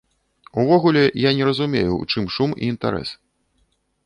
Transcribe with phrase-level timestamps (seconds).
[0.61, 3.09] Увогуле я не разумею, у чым шум і інтарэс.